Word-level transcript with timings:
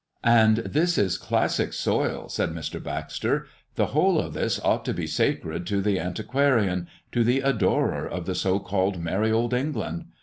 "And 0.25 0.57
this 0.65 0.97
is 0.97 1.15
classic 1.19 1.73
soil," 1.73 2.27
said 2.27 2.49
Mr. 2.55 2.81
Baxter. 2.83 3.45
"The 3.75 3.85
whole 3.93 4.17
of 4.17 4.33
this 4.33 4.59
ought 4.61 4.83
to 4.85 4.95
be 4.95 5.05
sacred 5.05 5.67
to 5.67 5.79
the 5.79 5.99
antiquarian, 5.99 6.87
to 7.11 7.23
the 7.23 7.41
adorer 7.41 8.07
of 8.07 8.25
the 8.25 8.33
so 8.33 8.57
called 8.57 8.97
merry 8.99 9.31
old 9.31 9.53
England. 9.53 10.05